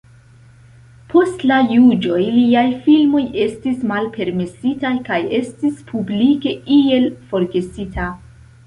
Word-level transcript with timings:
Post 1.11 1.43
la 1.51 1.59
juĝoj, 1.73 2.17
liaj 2.37 2.65
filmoj 2.87 3.23
estis 3.45 3.85
malpermesitaj 3.93 4.95
kaj 5.11 5.21
estis 5.43 5.81
publike 5.93 6.57
iel 6.81 7.09
forgesita. 7.35 8.13